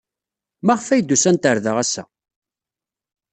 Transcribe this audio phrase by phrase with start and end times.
[0.65, 2.03] Maɣef ay d-usant ɣer da ass-a?